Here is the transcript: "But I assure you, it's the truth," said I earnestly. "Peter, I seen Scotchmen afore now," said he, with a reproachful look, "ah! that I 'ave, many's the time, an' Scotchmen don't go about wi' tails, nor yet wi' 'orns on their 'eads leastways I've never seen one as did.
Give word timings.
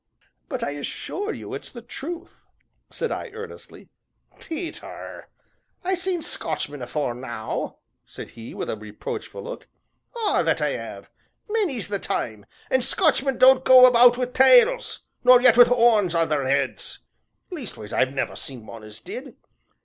"But 0.49 0.63
I 0.63 0.71
assure 0.71 1.31
you, 1.31 1.53
it's 1.53 1.71
the 1.71 1.83
truth," 1.83 2.41
said 2.89 3.11
I 3.11 3.29
earnestly. 3.35 3.89
"Peter, 4.39 5.29
I 5.83 5.93
seen 5.93 6.23
Scotchmen 6.23 6.81
afore 6.81 7.13
now," 7.13 7.77
said 8.03 8.31
he, 8.31 8.55
with 8.55 8.67
a 8.71 8.75
reproachful 8.75 9.43
look, 9.43 9.67
"ah! 10.17 10.41
that 10.41 10.59
I 10.59 10.73
'ave, 10.75 11.09
many's 11.47 11.87
the 11.87 11.99
time, 11.99 12.47
an' 12.71 12.81
Scotchmen 12.81 13.37
don't 13.37 13.63
go 13.63 13.85
about 13.85 14.17
wi' 14.17 14.25
tails, 14.25 15.01
nor 15.23 15.39
yet 15.39 15.55
wi' 15.55 15.65
'orns 15.69 16.15
on 16.15 16.29
their 16.29 16.47
'eads 16.47 17.05
leastways 17.51 17.93
I've 17.93 18.11
never 18.15 18.35
seen 18.35 18.65
one 18.65 18.81
as 18.83 18.99
did. 18.99 19.35